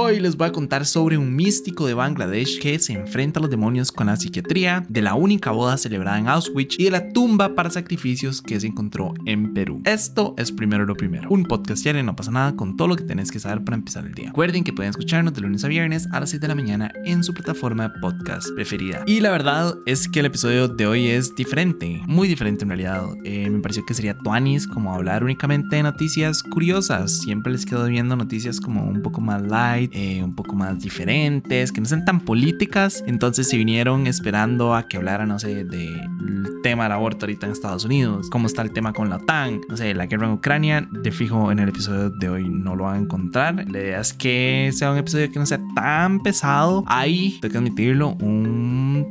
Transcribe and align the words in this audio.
Hoy 0.00 0.20
les 0.20 0.36
voy 0.36 0.46
a 0.46 0.52
contar 0.52 0.86
sobre 0.86 1.18
un 1.18 1.34
místico 1.34 1.84
de 1.84 1.92
Bangladesh 1.92 2.60
que 2.60 2.78
se 2.78 2.92
enfrenta 2.92 3.40
a 3.40 3.42
los 3.42 3.50
demonios 3.50 3.90
con 3.90 4.06
la 4.06 4.16
psiquiatría, 4.16 4.86
de 4.88 5.02
la 5.02 5.16
única 5.16 5.50
boda 5.50 5.76
celebrada 5.76 6.20
en 6.20 6.28
Auschwitz 6.28 6.78
y 6.78 6.84
de 6.84 6.92
la 6.92 7.08
tumba 7.08 7.56
para 7.56 7.68
sacrificios 7.68 8.40
que 8.40 8.60
se 8.60 8.68
encontró 8.68 9.12
en 9.26 9.54
Perú. 9.54 9.82
Esto 9.84 10.36
es 10.38 10.52
primero 10.52 10.86
lo 10.86 10.94
primero, 10.94 11.28
un 11.30 11.42
podcast 11.42 11.82
diario 11.82 12.04
no 12.04 12.14
pasa 12.14 12.30
nada 12.30 12.54
con 12.54 12.76
todo 12.76 12.86
lo 12.86 12.94
que 12.94 13.02
tenés 13.02 13.32
que 13.32 13.40
saber 13.40 13.64
para 13.64 13.76
empezar 13.76 14.06
el 14.06 14.14
día. 14.14 14.26
Recuerden 14.26 14.62
que 14.62 14.72
pueden 14.72 14.90
escucharnos 14.90 15.34
de 15.34 15.40
lunes 15.40 15.64
a 15.64 15.68
viernes 15.68 16.06
a 16.12 16.20
las 16.20 16.30
6 16.30 16.42
de 16.42 16.46
la 16.46 16.54
mañana 16.54 16.92
en 17.04 17.24
su 17.24 17.34
plataforma 17.34 17.92
podcast 18.00 18.50
preferida. 18.54 19.02
Y 19.04 19.18
la 19.18 19.32
verdad 19.32 19.74
es 19.84 20.06
que 20.06 20.20
el 20.20 20.26
episodio 20.26 20.68
de 20.68 20.86
hoy 20.86 21.08
es 21.08 21.34
diferente, 21.34 22.00
muy 22.06 22.28
diferente 22.28 22.62
en 22.62 22.68
realidad. 22.68 23.02
Eh, 23.24 23.50
me 23.50 23.58
pareció 23.58 23.84
que 23.84 23.94
sería 23.94 24.16
tuanis 24.16 24.68
como 24.68 24.94
hablar 24.94 25.24
únicamente 25.24 25.74
de 25.74 25.82
noticias 25.82 26.44
curiosas. 26.44 27.18
Siempre 27.18 27.50
les 27.50 27.66
quedo 27.66 27.86
viendo 27.86 28.14
noticias 28.14 28.60
como 28.60 28.84
un 28.84 29.02
poco 29.02 29.20
más 29.20 29.42
light, 29.42 29.87
eh, 29.92 30.22
un 30.22 30.34
poco 30.34 30.54
más 30.54 30.80
diferentes, 30.80 31.72
que 31.72 31.80
no 31.80 31.86
sean 31.86 32.04
tan 32.04 32.20
políticas. 32.20 33.04
Entonces 33.06 33.48
se 33.48 33.56
vinieron 33.56 34.06
esperando 34.06 34.74
a 34.74 34.88
que 34.88 34.96
hablara, 34.96 35.26
no 35.26 35.38
sé, 35.38 35.64
del 35.64 36.46
tema 36.62 36.84
del 36.84 36.92
aborto 36.92 37.26
ahorita 37.26 37.46
en 37.46 37.52
Estados 37.52 37.84
Unidos, 37.84 38.28
cómo 38.30 38.46
está 38.46 38.62
el 38.62 38.72
tema 38.72 38.92
con 38.92 39.10
la 39.10 39.16
OTAN, 39.16 39.60
no 39.68 39.76
sé, 39.76 39.94
la 39.94 40.06
guerra 40.06 40.26
en 40.26 40.32
Ucrania. 40.32 40.88
De 40.90 41.12
fijo 41.12 41.50
en 41.52 41.58
el 41.58 41.68
episodio 41.68 42.10
de 42.10 42.28
hoy 42.28 42.48
no 42.48 42.76
lo 42.76 42.84
van 42.84 42.96
a 42.96 42.98
encontrar. 42.98 43.54
La 43.70 43.78
idea 43.78 44.00
es 44.00 44.12
que 44.12 44.70
sea 44.72 44.92
un 44.92 44.98
episodio 44.98 45.30
que 45.30 45.38
no 45.38 45.46
sea 45.46 45.60
tan 45.74 46.20
pesado. 46.20 46.84
Hay, 46.86 47.38
tengo 47.40 47.52
que 47.52 47.58
admitirlo, 47.58 48.16
un 48.20 48.57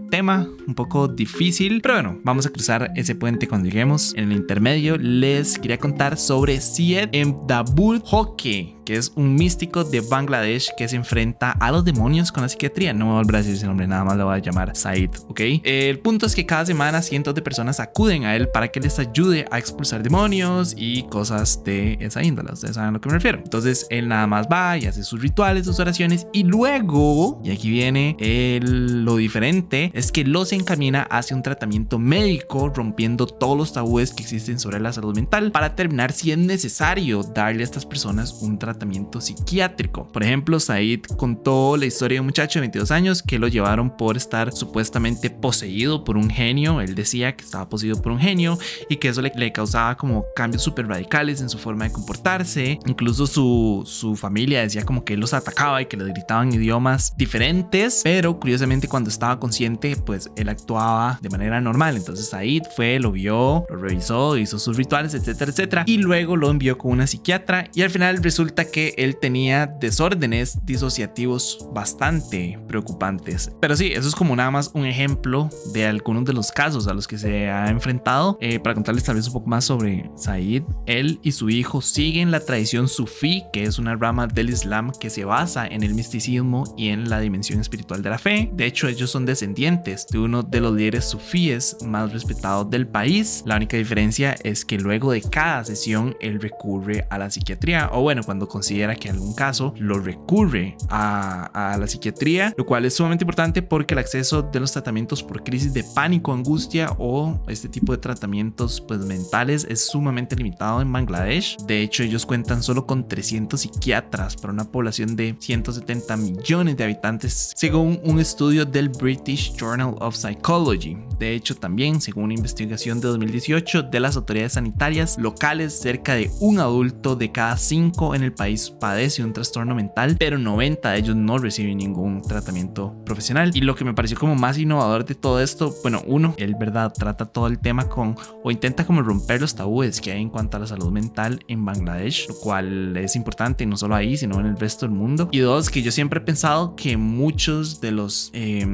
tema 0.10 0.48
un 0.68 0.76
poco 0.76 1.08
difícil. 1.08 1.82
Pero 1.82 1.96
bueno, 1.96 2.20
vamos 2.24 2.46
a 2.46 2.50
cruzar 2.50 2.92
ese 2.96 3.16
puente 3.16 3.48
cuando 3.48 3.68
lleguemos. 3.68 4.14
En 4.16 4.32
el 4.32 4.38
intermedio 4.38 4.98
les 4.98 5.58
quería 5.60 5.78
contar 5.78 6.18
sobre 6.18 6.62
Syed 6.62 7.10
Mdabul 7.14 8.02
Hockey 8.02 8.78
que 8.88 8.96
es 8.96 9.12
un 9.16 9.36
místico 9.36 9.84
de 9.84 10.00
Bangladesh 10.00 10.70
que 10.78 10.88
se 10.88 10.96
enfrenta 10.96 11.52
a 11.52 11.72
los 11.74 11.84
demonios 11.84 12.32
con 12.32 12.44
la 12.44 12.48
psiquiatría. 12.48 12.94
No 12.94 13.00
me 13.00 13.12
voy 13.12 13.20
a 13.20 13.24
volver 13.24 13.36
a 13.36 13.40
decir 13.40 13.56
ese 13.56 13.66
nombre, 13.66 13.86
nada 13.86 14.06
más 14.06 14.16
lo 14.16 14.24
voy 14.24 14.36
a 14.36 14.38
llamar 14.38 14.74
Said, 14.78 15.10
¿ok? 15.28 15.42
El 15.66 16.00
punto 16.00 16.26
es 16.26 16.34
que 16.34 16.46
cada 16.46 16.66
semana 16.66 17.02
cientos 17.02 17.36
de 17.36 17.42
personas 17.42 17.82
acuden 17.82 18.24
a 18.24 18.34
él 18.38 18.48
para 18.48 18.70
que 18.70 18.80
les 18.80 18.98
ayude 18.98 19.44
a 19.52 19.60
expulsar 19.60 20.04
demonios 20.04 20.74
y 20.78 21.04
cosas 21.04 21.66
de 21.66 21.98
esa 22.00 22.24
índole. 22.24 22.54
Ustedes 22.54 22.76
saben 22.76 22.92
a 22.92 22.92
lo 22.94 23.02
que 23.02 23.10
me 23.10 23.16
refiero. 23.16 23.40
Entonces 23.40 23.88
él 23.90 24.08
nada 24.08 24.26
más 24.26 24.48
va 24.50 24.78
y 24.78 24.86
hace 24.86 25.04
sus 25.04 25.22
rituales, 25.22 25.66
sus 25.66 25.82
oraciones 25.82 26.26
y 26.32 26.44
luego, 26.44 27.42
y 27.44 27.52
aquí 27.52 27.70
viene 27.70 28.16
el, 28.22 29.04
lo 29.04 29.18
diferente, 29.18 29.87
es 29.94 30.12
que 30.12 30.24
los 30.24 30.52
encamina 30.54 31.04
hacia 31.04 31.36
un 31.36 31.44
tratamiento 31.44 32.00
médico 32.00 32.70
rompiendo 32.70 33.26
todos 33.26 33.58
los 33.58 33.74
tabúes 33.74 34.14
que 34.14 34.24
existen 34.24 34.60
sobre 34.60 34.80
la 34.80 34.94
salud 34.94 35.16
mental 35.16 35.52
para 35.52 35.76
terminar 35.76 36.12
si 36.12 36.32
es 36.32 36.38
necesario 36.38 37.24
darle 37.24 37.62
a 37.62 37.66
estas 37.66 37.86
personas 37.86 38.38
un 38.42 38.60
tratamiento 38.60 39.22
psiquiátrico. 39.22 40.08
Por 40.08 40.24
ejemplo, 40.24 40.60
Said 40.60 41.06
contó 41.18 41.78
la 41.78 41.86
historia 41.86 42.18
de 42.18 42.22
un 42.22 42.28
muchacho 42.28 42.60
de 42.60 42.62
22 42.62 42.92
años 42.92 43.24
que 43.24 43.40
lo 43.40 43.48
llevaron 43.48 43.96
por 43.96 44.18
estar 44.18 44.52
supuestamente 44.52 45.30
poseído 45.30 46.04
por 46.04 46.18
un 46.18 46.30
genio. 46.30 46.82
Él 46.82 46.96
decía 46.96 47.36
que 47.36 47.44
estaba 47.44 47.70
poseído 47.70 48.02
por 48.02 48.12
un 48.12 48.20
genio 48.20 48.58
y 48.90 48.98
que 48.98 49.10
eso 49.10 49.22
le, 49.22 49.32
le 49.36 49.52
causaba 49.52 49.96
como 49.98 50.26
cambios 50.36 50.64
súper 50.64 50.88
radicales 50.88 51.42
en 51.42 51.50
su 51.50 51.58
forma 51.58 51.86
de 51.86 51.92
comportarse. 51.92 52.80
Incluso 52.86 53.28
su, 53.28 53.84
su 53.86 54.16
familia 54.16 54.62
decía 54.62 54.86
como 54.86 55.04
que 55.04 55.14
él 55.14 55.20
los 55.20 55.34
atacaba 55.34 55.82
y 55.82 55.86
que 55.86 55.98
le 55.98 56.06
gritaban 56.06 56.52
idiomas 56.54 57.16
diferentes, 57.18 58.02
pero 58.04 58.40
curiosamente 58.40 58.88
cuando 58.88 59.10
estaba 59.10 59.40
consciente, 59.40 59.77
pues 60.06 60.32
él 60.36 60.50
actuaba 60.50 61.20
de 61.22 61.30
manera 61.30 61.62
normal. 61.62 61.96
Entonces 61.96 62.30
Said 62.30 62.64
fue, 62.76 63.00
lo 63.00 63.12
vio, 63.12 63.66
lo 63.70 63.78
revisó, 63.78 64.38
hizo 64.38 64.60
sus 64.60 64.78
rituales, 64.78 65.14
etcétera, 65.14 65.52
etcétera, 65.52 65.84
y 65.86 65.98
luego 65.98 66.36
lo 66.36 66.50
envió 66.50 66.78
con 66.78 66.92
una 66.92 67.08
psiquiatra 67.08 67.70
y 67.74 67.82
al 67.82 67.90
final 67.90 68.22
resulta 68.24 68.66
que 68.66 68.94
él 68.98 69.18
tenía 69.18 69.68
desórdenes 69.68 70.60
disociativos 70.66 71.68
bastante 71.74 72.60
preocupantes. 72.68 73.52
Pero 73.60 73.76
sí, 73.76 73.92
eso 73.94 74.08
es 74.08 74.16
como 74.16 74.36
nada 74.36 74.52
más 74.52 74.72
un 74.74 74.86
ejemplo 74.86 75.50
de 75.74 75.86
algunos 75.86 76.26
de 76.26 76.34
los 76.34 76.52
casos 76.52 76.88
a 76.88 76.94
los 76.94 77.08
que 77.08 77.18
se 77.18 77.50
ha 77.50 77.70
enfrentado. 77.70 78.38
Eh, 78.42 78.60
para 78.60 78.74
contarles 78.74 79.04
tal 79.04 79.16
vez 79.16 79.28
un 79.28 79.34
poco 79.34 79.50
más 79.50 79.66
sobre 79.66 80.10
Said, 80.16 80.64
él 80.86 81.20
y 81.22 81.32
su 81.32 81.50
hijo 81.50 81.82
siguen 81.82 82.32
la 82.32 82.40
tradición 82.40 82.88
sufí, 82.88 83.44
que 83.54 83.64
es 83.64 83.80
una 83.80 83.96
rama 83.96 84.28
del 84.28 84.50
Islam 84.50 84.92
que 85.00 85.10
se 85.10 85.26
basa 85.26 85.68
en 85.68 85.84
el 85.84 85.94
misticismo 85.94 86.64
y 86.78 86.90
en 86.90 87.10
la 87.10 87.20
dimensión 87.20 87.60
espiritual 87.60 88.02
de 88.02 88.10
la 88.10 88.18
fe. 88.18 88.50
De 88.54 88.66
hecho, 88.66 88.88
ellos 88.88 89.10
son 89.10 89.26
descendientes 89.26 89.67
de 89.68 90.18
uno 90.18 90.44
de 90.44 90.62
los 90.62 90.74
líderes 90.74 91.06
sufíes 91.06 91.76
más 91.86 92.14
respetados 92.14 92.70
del 92.70 92.88
país. 92.88 93.44
La 93.46 93.58
única 93.58 93.76
diferencia 93.76 94.34
es 94.44 94.64
que 94.64 94.78
luego 94.78 95.12
de 95.12 95.22
cada 95.22 95.66
sesión 95.66 96.16
él 96.22 96.40
recurre 96.40 97.06
a 97.10 97.18
la 97.18 97.30
psiquiatría 97.30 97.90
o 97.92 98.02
bueno, 98.02 98.24
cuando 98.24 98.48
considera 98.48 98.96
que 98.96 99.10
en 99.10 99.16
algún 99.16 99.36
caso 99.36 99.74
lo 99.78 100.00
recurre 100.00 100.78
a, 100.88 101.74
a, 101.74 101.78
la 101.78 101.88
psiquiatría, 101.88 102.54
lo 102.58 102.66
cual 102.66 102.86
es 102.86 102.96
sumamente 102.96 103.26
importante 103.26 103.62
porque 103.62 103.94
el 103.94 104.00
acceso 104.00 104.42
de 104.42 104.60
los 104.62 104.72
tratamientos 104.72 105.22
por 105.22 105.44
crisis 105.44 105.74
de 105.74 105.84
pánico, 105.84 106.32
angustia 106.32 106.96
o 106.98 107.42
este 107.50 107.68
tipo 107.68 107.92
de 107.92 107.98
tratamientos 107.98 108.80
pues 108.80 109.02
mentales 109.02 109.68
es 109.70 109.86
sumamente 109.86 110.38
limitado 110.38 110.82
en 110.82 110.92
Bangladesh. 110.94 111.58
De 111.66 111.82
hecho, 111.82 112.04
ellos 112.04 112.26
cuentan 112.26 112.64
solo 112.64 112.86
con 112.86 113.06
300 113.06 113.60
psiquiatras 113.60 114.38
para 114.38 114.54
una 114.54 114.72
población 114.72 115.18
de 115.18 115.36
170 115.38 116.16
millones 116.16 116.78
de 116.78 116.84
habitantes, 116.86 117.52
según 117.56 118.00
un 118.06 118.20
estudio 118.20 118.66
del 118.66 118.90
British 118.90 119.57
Journal 119.58 119.98
of 120.00 120.16
Psychology. 120.16 121.07
De 121.20 121.34
hecho, 121.34 121.56
también, 121.56 122.02
según 122.02 122.26
una 122.26 122.34
investigación 122.34 123.00
de 123.00 123.08
2018 123.08 123.84
de 123.84 124.00
las 124.00 124.16
autoridades 124.18 124.54
sanitarias 124.54 125.18
locales, 125.18 125.80
cerca 125.80 126.14
de 126.14 126.30
un 126.40 126.60
adulto 126.60 127.16
de 127.16 127.32
cada 127.32 127.58
cinco 127.58 128.14
en 128.16 128.24
el 128.24 128.34
país 128.34 128.70
padece 128.70 129.24
un 129.24 129.34
trastorno 129.34 129.74
mental, 129.74 130.16
pero 130.20 130.38
90 130.38 130.92
de 130.92 130.98
ellos 130.98 131.16
no 131.16 131.38
reciben 131.38 131.78
ningún 131.78 132.22
tratamiento 132.22 132.96
profesional. 133.06 133.52
Y 133.54 133.62
lo 133.62 133.76
que 133.76 133.86
me 133.86 133.94
pareció 133.94 134.18
como 134.18 134.36
más 134.36 134.58
innovador 134.58 135.06
de 135.06 135.16
todo 135.16 135.42
esto, 135.42 135.74
bueno, 135.82 136.02
uno, 136.06 136.36
él 136.38 136.56
verdad 136.60 136.94
trata 136.94 137.26
todo 137.26 137.48
el 137.48 137.60
tema 137.60 137.90
con 137.90 138.16
o 138.44 138.52
intenta 138.52 138.86
como 138.86 139.02
romper 139.02 139.42
los 139.42 139.56
tabúes 139.56 140.02
que 140.02 140.12
hay 140.12 140.22
en 140.22 140.30
cuanto 140.30 140.58
a 140.58 140.60
la 140.60 140.68
salud 140.68 140.92
mental 140.92 141.40
en 141.48 141.66
Bangladesh, 141.66 142.28
lo 142.28 142.36
cual 142.36 142.96
es 142.98 143.16
importante 143.16 143.66
no 143.66 143.78
solo 143.78 143.96
ahí, 143.96 144.18
sino 144.18 144.40
en 144.40 144.46
el 144.46 144.58
resto 144.58 144.86
del 144.86 144.96
mundo. 144.96 145.30
Y 145.32 145.40
dos, 145.40 145.70
que 145.70 145.82
yo 145.82 145.92
siempre 145.92 146.20
he 146.20 146.24
pensado 146.24 146.76
que 146.76 146.98
muchos 146.98 147.82
de 147.82 147.92
los 147.92 148.30
eh, 148.34 148.66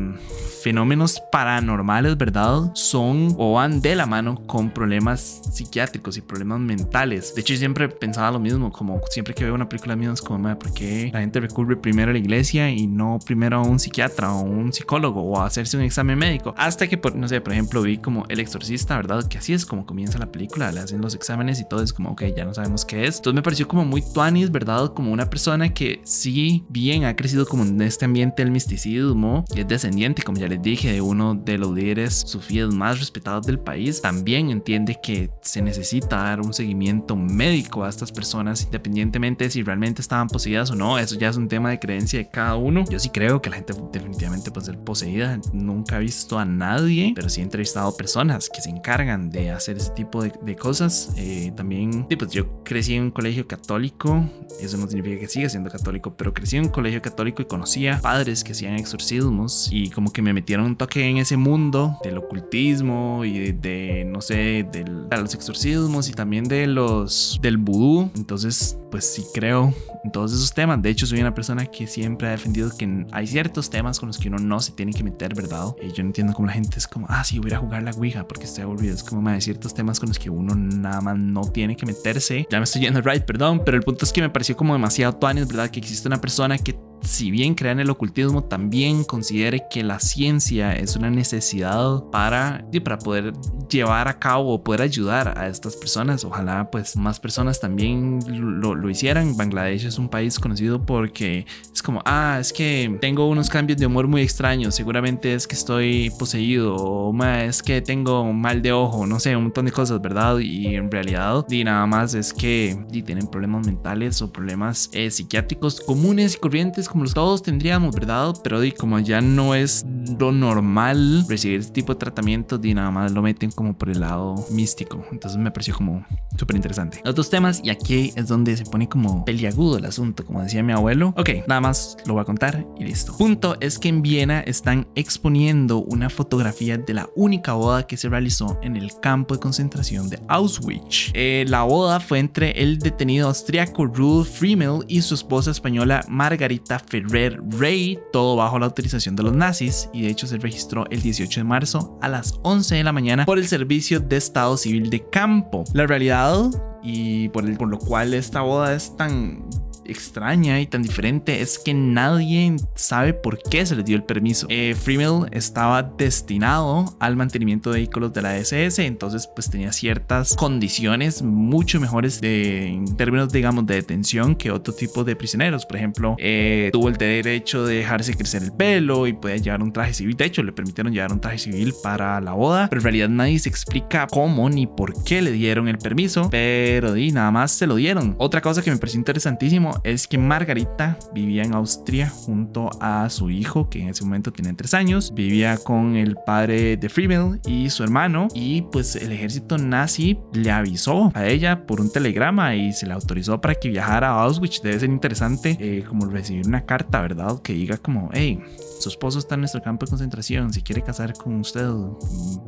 fenómenos 0.64 1.22
paranormales, 1.32 2.18
¿verdad? 2.18 2.33
Son 2.74 3.36
o 3.38 3.54
van 3.54 3.82
de 3.82 3.96
la 3.96 4.06
mano 4.06 4.36
con 4.48 4.72
problemas 4.72 5.42
psiquiátricos 5.52 6.18
y 6.18 6.22
problemas 6.22 6.60
mentales. 6.60 7.36
De 7.36 7.42
hecho, 7.42 7.54
yo 7.54 7.60
siempre 7.60 7.90
pensaba 7.90 8.32
lo 8.32 8.40
mismo, 8.40 8.72
como 8.72 9.00
siempre 9.10 9.34
que 9.34 9.44
veo 9.44 9.54
una 9.54 9.70
película 9.70 9.96
mía 9.96 10.12
es 10.12 10.22
como, 10.22 10.58
¿por 10.58 10.74
qué 10.74 11.10
la 11.14 11.20
gente 11.20 11.40
recurre 11.40 11.76
primero 11.76 12.10
a 12.10 12.14
la 12.14 12.20
iglesia 12.20 12.70
y 12.70 12.88
no 12.88 13.20
primero 13.24 13.58
a 13.58 13.62
un 13.62 13.80
psiquiatra 13.80 14.34
o 14.34 14.42
un 14.42 14.74
psicólogo 14.74 15.22
o 15.22 15.40
a 15.40 15.46
hacerse 15.46 15.78
un 15.78 15.84
examen 15.84 16.18
médico? 16.18 16.56
Hasta 16.58 16.88
que, 16.88 16.98
por, 16.98 17.16
no 17.16 17.28
sé, 17.28 17.40
por 17.42 17.54
ejemplo, 17.54 17.82
vi 17.82 17.98
como 17.98 18.26
El 18.30 18.40
Exorcista, 18.40 18.96
¿verdad? 18.98 19.28
Que 19.28 19.38
así 19.38 19.54
es 19.54 19.66
como 19.66 19.86
comienza 19.86 20.18
la 20.18 20.32
película, 20.32 20.72
le 20.72 20.80
hacen 20.80 21.02
los 21.02 21.16
exámenes 21.16 21.60
y 21.60 21.68
todo 21.68 21.84
es 21.84 21.94
como, 21.94 22.12
ok, 22.12 22.24
ya 22.36 22.46
no 22.46 22.54
sabemos 22.54 22.84
qué 22.86 23.06
es. 23.06 23.18
Entonces 23.18 23.36
me 23.36 23.44
pareció 23.44 23.68
como 23.68 23.86
muy 23.86 24.02
tuanis, 24.02 24.52
¿verdad? 24.52 24.94
Como 24.94 25.12
una 25.12 25.30
persona 25.30 25.74
que 25.74 26.02
sí, 26.04 26.66
bien 26.70 27.06
ha 27.06 27.16
crecido 27.16 27.46
como 27.46 27.64
en 27.64 27.82
este 27.82 28.06
ambiente 28.06 28.44
del 28.44 28.52
misticismo 28.52 29.46
es 29.56 29.68
descendiente, 29.68 30.24
como 30.24 30.40
ya 30.40 30.48
les 30.48 30.62
dije, 30.62 30.92
de 30.92 31.02
uno 31.02 31.36
de 31.36 31.58
los 31.58 31.72
líderes 31.72 32.23
sufíes 32.26 32.74
más 32.74 33.00
respetados 33.00 33.46
del 33.46 33.60
país, 33.60 34.02
también 34.02 34.50
entiende 34.50 35.00
que 35.02 35.30
se 35.42 35.62
necesita 35.62 36.18
dar 36.18 36.42
un 36.42 36.54
seguimiento 36.54 37.16
médico 37.16 37.84
a 37.84 37.90
estas 37.90 38.12
personas 38.12 38.64
independientemente 38.64 39.46
de 39.46 39.50
si 39.50 39.64
realmente 39.64 40.02
estaban 40.02 40.28
poseídas 40.28 40.72
o 40.72 40.76
no. 40.76 40.98
Eso 40.98 41.16
ya 41.16 41.30
es 41.30 41.38
un 41.38 41.48
tema 41.48 41.70
de 41.70 41.80
creencia 41.80 42.20
de 42.20 42.30
cada 42.30 42.56
uno. 42.56 42.84
Yo 42.90 43.00
sí 43.00 43.10
creo 43.10 43.42
que 43.42 43.50
la 43.50 43.58
gente 43.58 43.74
definitivamente 43.92 44.52
puede 44.52 44.68
ser 44.68 44.80
poseída. 44.80 45.40
Nunca 45.54 45.98
he 45.98 46.00
visto 46.00 46.40
a 46.40 46.46
nadie, 46.46 47.14
pero 47.16 47.30
sí 47.30 47.42
he 47.42 47.44
entrevistado 47.44 47.96
personas 47.96 48.50
que 48.50 48.62
se 48.62 48.70
encargan 48.70 49.30
de 49.30 49.52
hacer 49.52 49.78
ese 49.78 49.92
tipo 49.92 50.24
de, 50.24 50.34
de 50.44 50.56
cosas. 50.56 51.14
Eh, 51.18 51.52
también, 51.56 52.06
sí, 52.10 52.16
pues 52.16 52.32
yo 52.32 52.64
crecí 52.64 52.96
en 52.96 53.04
un 53.04 53.12
colegio 53.12 53.48
católico. 53.48 54.28
Eso 54.60 54.78
no 54.78 54.88
significa 54.88 55.20
que 55.20 55.28
siga 55.28 55.50
siendo 55.50 55.70
católico, 55.70 56.16
pero 56.16 56.34
crecí 56.34 56.58
en 56.58 56.66
un 56.66 56.70
colegio 56.70 57.02
católico 57.02 57.42
y 57.42 57.46
conocía 57.46 58.00
padres 58.02 58.44
que 58.44 58.54
hacían 58.54 58.76
exorcismos 58.76 59.70
y 59.72 59.90
como 59.90 60.12
que 60.12 60.22
me 60.22 60.34
metieron 60.34 60.66
un 60.66 60.76
toque 60.76 61.08
en 61.08 61.18
ese 61.18 61.38
mundo 61.38 61.98
del 62.14 62.24
ocultismo 62.24 63.26
y 63.26 63.40
de, 63.40 63.54
de 63.54 64.06
no 64.06 64.22
sé, 64.22 64.68
de 64.72 64.86
los 64.86 65.34
exorcismos 65.34 66.10
y 66.10 66.14
también 66.14 66.46
de 66.46 66.68
los 66.68 67.40
del 67.42 67.58
vudú. 67.58 68.10
Entonces, 68.16 68.78
pues 68.92 69.06
sí 69.06 69.24
creo 69.34 69.74
en 70.04 70.12
todos 70.12 70.34
esos 70.34 70.54
temas. 70.54 70.82
De 70.82 70.90
hecho, 70.90 71.06
soy 71.06 71.20
una 71.20 71.34
persona 71.34 71.66
que 71.66 71.88
siempre 71.88 72.28
ha 72.28 72.32
defendido 72.32 72.70
que 72.78 73.06
hay 73.12 73.28
ciertos 73.28 73.70
temas 73.70 74.00
con 74.00 74.08
los 74.08 74.18
que 74.18 74.28
uno 74.28 74.38
no 74.38 74.60
se 74.60 74.72
tiene 74.74 74.94
que 74.94 75.04
meter, 75.04 75.34
¿verdad? 75.34 75.76
Y 75.82 75.92
yo 75.92 76.04
no 76.04 76.10
entiendo 76.10 76.34
cómo 76.34 76.48
la 76.48 76.54
gente 76.54 76.78
es 76.78 76.88
como, 76.88 77.08
ah, 77.10 77.24
sí, 77.24 77.40
voy 77.40 77.52
a 77.52 77.58
jugar 77.58 77.84
la 77.84 77.92
Ouija 77.92 78.28
porque 78.28 78.46
estoy 78.46 78.64
aburrido. 78.64 78.94
Es 78.94 79.04
como, 79.04 79.28
hay 79.30 79.42
ciertos 79.42 79.74
temas 79.74 80.00
con 80.00 80.10
los 80.10 80.20
que 80.20 80.30
uno 80.30 80.56
nada 80.56 81.02
más 81.02 81.18
no 81.18 81.42
tiene 81.42 81.76
que 81.76 81.86
meterse. 81.86 82.48
Ya 82.50 82.60
me 82.60 82.66
estoy 82.66 82.82
yendo 82.82 83.02
right, 83.02 83.24
perdón, 83.24 83.62
pero 83.66 83.78
el 83.78 83.84
punto 83.84 84.06
es 84.06 84.14
que 84.14 84.22
me 84.22 84.30
pareció 84.30 84.56
como 84.56 84.74
demasiado 84.74 85.14
tuanis, 85.14 85.48
¿verdad? 85.48 85.70
Que 85.70 85.80
existe 85.80 86.08
una 86.08 86.22
persona 86.22 86.58
que 86.58 86.76
si 87.04 87.32
bien 87.32 87.56
crea 87.56 87.72
en 87.72 87.80
el 87.80 87.90
ocultismo, 87.90 88.44
también 88.44 89.04
considere 89.04 89.64
que 89.70 89.84
la 89.84 90.00
ciencia 90.00 90.74
es 90.74 90.96
una 90.96 91.10
necesidad 91.10 92.04
para, 92.12 92.66
para 92.84 92.98
poder 92.98 93.34
llevar 93.70 94.08
a 94.08 94.20
cabo 94.20 94.54
o 94.54 94.64
poder 94.64 94.82
ayudar 94.82 95.38
a 95.38 95.48
estas 95.48 95.76
personas. 95.76 96.24
Ojalá 96.24 96.70
pues 96.72 96.96
más 96.96 97.20
personas 97.20 97.60
también 97.60 98.20
lo, 98.28 98.76
lo 98.76 98.90
hicieran. 98.90 99.36
Bangladesh 99.36 99.86
es 99.86 99.98
un 99.98 100.10
país 100.10 100.40
conocido 100.40 100.86
porque 100.86 101.46
como, 101.84 102.02
ah, 102.06 102.38
es 102.40 102.52
que 102.52 102.98
tengo 103.00 103.28
unos 103.28 103.50
cambios 103.50 103.78
de 103.78 103.86
humor 103.86 104.08
muy 104.08 104.22
extraños, 104.22 104.76
seguramente 104.76 105.34
es 105.34 105.48
que 105.48 105.56
estoy 105.56 106.10
poseído 106.18 106.76
o 106.76 107.24
es 107.24 107.62
que 107.62 107.82
tengo 107.82 108.32
mal 108.34 108.62
de 108.62 108.72
ojo, 108.72 109.06
no 109.06 109.20
sé, 109.20 109.36
un 109.36 109.44
montón 109.44 109.66
de 109.66 109.72
cosas, 109.72 110.02
¿verdad? 110.02 110.40
Y 110.40 110.76
en 110.76 110.90
realidad, 110.90 111.46
y 111.50 111.64
nada 111.64 111.86
más 111.86 112.14
es 112.14 112.34
que 112.34 112.78
y 112.92 113.02
tienen 113.04 113.28
problemas 113.28 113.66
mentales 113.66 114.22
o 114.22 114.32
problemas 114.32 114.90
eh, 114.94 115.12
psiquiátricos 115.12 115.82
comunes 115.82 116.36
y 116.36 116.38
corrientes 116.40 116.90
como 116.90 117.04
los 117.04 117.14
todos 117.14 117.44
tendríamos, 117.44 117.94
¿verdad? 117.94 118.34
Pero 118.44 118.64
y 118.64 118.72
como 118.72 119.00
ya 119.00 119.22
no 119.22 119.56
es 119.56 119.86
lo 120.20 120.32
normal 120.32 121.26
recibir 121.28 121.60
este 121.60 121.74
tipo 121.74 121.94
de 121.94 122.00
tratamientos 122.00 122.60
y 122.64 122.74
nada 122.74 122.92
más 122.92 123.12
lo 123.12 123.22
meten 123.22 123.52
como 123.52 123.78
por 123.78 123.90
el 123.90 124.00
lado 124.00 124.36
místico. 124.52 125.06
Entonces 125.12 125.40
me 125.40 125.52
pareció 125.52 125.76
como 125.76 126.06
súper 126.38 126.56
interesante. 126.56 127.02
Los 127.04 127.16
dos 127.16 127.30
temas 127.30 127.62
y 127.64 127.70
aquí 127.70 128.14
es 128.16 128.28
donde 128.28 128.56
se 128.56 128.66
pone 128.66 128.88
como 128.88 129.26
peliagudo 129.26 129.78
el 129.78 129.86
asunto, 129.86 130.26
como 130.26 130.42
decía 130.42 130.64
mi 130.64 130.74
abuelo. 130.74 131.14
Ok, 131.18 131.30
nada 131.48 131.62
más 131.62 131.73
lo 132.06 132.14
voy 132.14 132.22
a 132.22 132.26
contar 132.26 132.66
y 132.80 132.84
listo. 132.84 133.16
Punto 133.18 133.58
es 133.60 133.80
que 133.80 133.90
en 133.90 134.02
Viena 134.02 134.42
están 134.42 134.88
exponiendo 134.96 135.80
una 135.80 136.10
fotografía 136.10 136.78
de 136.78 136.94
la 136.94 137.10
única 137.16 137.54
boda 137.54 137.88
que 137.88 137.98
se 137.98 138.10
realizó 138.10 138.60
en 138.62 138.76
el 138.76 138.92
campo 139.00 139.34
de 139.34 139.40
concentración 139.40 140.10
de 140.10 140.20
Auschwitz. 140.28 141.12
Eh, 141.14 141.46
la 141.48 141.64
boda 141.64 142.00
fue 142.00 142.20
entre 142.20 142.52
el 142.62 142.80
detenido 142.80 143.28
austriaco 143.28 143.86
Rudolf 143.86 144.30
Friemel 144.30 144.86
y 144.88 145.02
su 145.02 145.16
esposa 145.16 145.52
española 145.52 146.04
Margarita 146.08 146.80
Ferrer 146.80 147.40
Rey, 147.58 148.00
todo 148.12 148.36
bajo 148.36 148.60
la 148.60 148.68
autorización 148.68 149.16
de 149.16 149.24
los 149.24 149.36
nazis 149.36 149.90
y 149.94 150.04
de 150.04 150.10
hecho 150.10 150.28
se 150.28 150.38
registró 150.38 150.86
el 150.90 151.02
18 151.02 151.40
de 151.40 151.44
marzo 151.44 151.98
a 152.02 152.10
las 152.10 152.40
11 152.44 152.76
de 152.76 152.84
la 152.84 152.92
mañana 152.92 153.26
por 153.26 153.38
el 153.38 153.48
Servicio 153.48 154.00
de 154.00 154.18
Estado 154.18 154.58
Civil 154.58 154.90
de 154.90 155.08
Campo. 155.10 155.64
La 155.74 155.88
realidad 155.88 156.50
y 156.84 157.30
por 157.30 157.46
lo 157.46 157.80
cual 157.80 158.14
esta 158.14 158.42
boda 158.42 158.74
es 158.74 158.96
tan 158.98 159.44
extraña 159.86 160.60
y 160.60 160.68
tan 160.68 160.84
diferente 160.84 161.42
es 161.42 161.60
que 161.60 161.74
nadie 161.74 162.56
sabe 162.76 163.14
por 163.14 163.42
qué 163.42 163.66
se 163.66 163.76
le 163.76 163.84
dio 163.84 163.96
el 163.96 164.04
permiso. 164.04 164.48
Eh, 164.50 164.76
Freemill 164.80 165.28
estaba 165.32 165.84
destinado 165.84 166.96
al 167.00 167.16
mantenimiento 167.16 167.72
de 167.72 167.80
vehículos 167.80 168.14
de 168.14 168.22
la 168.22 168.38
SS, 168.38 168.86
entonces 168.86 169.30
pues 169.34 169.50
tenía 169.50 169.72
ciertas 169.72 170.36
condiciones 170.36 171.22
mucho 171.22 171.80
mejores 171.80 172.20
en 172.22 172.96
términos 172.98 173.32
digamos 173.32 173.66
de 173.66 173.76
detención 173.76 174.36
que 174.36 174.52
otro 174.52 174.74
tipo 174.74 175.04
de 175.04 175.16
prisioneros. 175.16 175.66
Por 175.66 175.78
ejemplo, 175.78 176.16
eh, 176.20 176.70
tuvo 176.72 176.90
el 176.90 176.96
derecho 176.96 177.66
de 177.66 177.78
dejarse 177.78 178.16
crecer 178.16 178.44
el 178.44 178.52
pelo 178.52 179.08
y 179.08 179.14
podía 179.14 179.38
llevar 179.38 179.62
un 179.62 179.74
traje 179.74 179.94
civil. 179.94 180.16
De 180.16 180.26
hecho, 180.26 180.44
le 180.44 180.52
permitieron 180.52 180.94
llevar 180.94 181.12
un 181.12 181.20
traje 181.22 181.40
civil 181.40 181.74
para 181.82 182.20
la 182.22 182.34
boda, 182.34 182.68
pero 182.70 182.80
en 182.80 182.84
realidad 182.84 183.10
nadie 183.10 183.40
se 183.40 183.50
explica 183.50 184.08
cómo 184.08 184.50
ni 184.50 184.68
por 184.68 185.04
qué 185.04 185.22
le 185.22 185.32
dieron 185.32 185.68
el 185.68 185.78
permiso, 185.78 186.30
pero 186.30 186.94
di, 186.94 187.12
nada 187.12 187.32
más 187.32 187.52
se 187.52 187.68
lo 187.68 187.76
dieron. 187.76 188.16
Otra 188.18 188.42
cosa 188.42 188.62
que 188.62 188.72
me 188.72 188.78
pareció 188.78 189.00
interesantísimo 189.00 189.73
es 189.84 190.08
que 190.08 190.18
Margarita 190.18 190.98
vivía 191.14 191.44
en 191.44 191.54
Austria 191.54 192.10
junto 192.10 192.70
a 192.80 193.10
su 193.10 193.30
hijo, 193.30 193.70
que 193.70 193.82
en 193.82 193.90
ese 193.90 194.04
momento 194.04 194.32
tenía 194.32 194.54
tres 194.54 194.74
años. 194.74 195.14
Vivía 195.14 195.58
con 195.58 195.96
el 195.96 196.16
padre 196.16 196.78
de 196.78 196.90
Freemill 196.90 197.40
y 197.46 197.70
su 197.70 197.84
hermano. 197.84 198.28
Y 198.34 198.64
pues 198.64 198.96
el 198.96 199.12
ejército 199.12 199.58
nazi 199.58 200.18
le 200.34 200.52
avisó 200.52 201.12
a 201.14 201.26
ella 201.26 201.66
por 201.66 201.82
un 201.82 201.92
telegrama 201.92 202.56
y 202.56 202.74
se 202.74 202.86
le 202.86 202.94
autorizó 202.94 203.40
para 203.42 203.56
que 203.56 203.70
viajara 203.70 204.10
a 204.10 204.24
Auschwitz. 204.24 204.62
Debe 204.62 204.80
ser 204.80 204.90
interesante 204.90 205.58
eh, 205.60 205.84
como 205.88 206.06
recibir 206.06 206.48
una 206.48 206.66
carta, 206.66 207.02
¿verdad? 207.02 207.42
Que 207.42 207.54
diga 207.54 207.78
como, 207.78 208.10
hey, 208.14 208.40
su 208.80 208.90
esposo 208.90 209.20
está 209.20 209.36
en 209.36 209.42
nuestro 209.42 209.62
campo 209.62 209.86
de 209.86 209.92
concentración, 209.92 210.52
si 210.52 210.62
quiere 210.62 210.82
casar 210.82 211.14
con 211.14 211.40
usted, 211.40 211.70